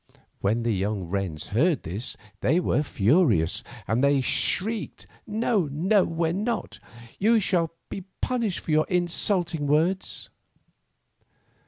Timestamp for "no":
5.27-5.69, 5.71-6.05